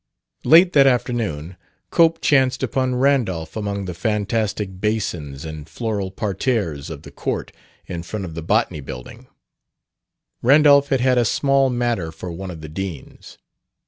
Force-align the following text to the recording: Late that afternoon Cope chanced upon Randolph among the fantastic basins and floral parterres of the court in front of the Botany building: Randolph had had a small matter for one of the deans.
Late 0.43 0.73
that 0.73 0.87
afternoon 0.87 1.57
Cope 1.91 2.21
chanced 2.21 2.63
upon 2.63 2.95
Randolph 2.95 3.55
among 3.55 3.85
the 3.85 3.93
fantastic 3.93 4.79
basins 4.81 5.45
and 5.45 5.69
floral 5.69 6.09
parterres 6.09 6.89
of 6.89 7.03
the 7.03 7.11
court 7.11 7.51
in 7.85 8.01
front 8.01 8.25
of 8.25 8.33
the 8.33 8.41
Botany 8.41 8.79
building: 8.81 9.27
Randolph 10.41 10.87
had 10.89 11.01
had 11.01 11.19
a 11.19 11.23
small 11.23 11.69
matter 11.69 12.11
for 12.11 12.31
one 12.31 12.49
of 12.49 12.61
the 12.61 12.67
deans. 12.69 13.37